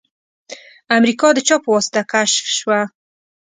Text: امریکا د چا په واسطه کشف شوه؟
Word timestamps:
امریکا 0.97 1.27
د 1.33 1.37
چا 1.47 1.55
په 1.63 1.69
واسطه 1.75 2.01
کشف 2.11 2.45
شوه؟ 2.57 2.79